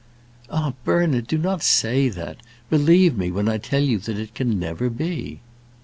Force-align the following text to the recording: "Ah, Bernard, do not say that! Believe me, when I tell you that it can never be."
"Ah, 0.49 0.73
Bernard, 0.83 1.27
do 1.27 1.37
not 1.37 1.61
say 1.61 2.09
that! 2.09 2.37
Believe 2.71 3.15
me, 3.15 3.29
when 3.29 3.47
I 3.47 3.59
tell 3.59 3.83
you 3.83 3.99
that 3.99 4.17
it 4.17 4.33
can 4.33 4.57
never 4.57 4.89
be." 4.89 5.41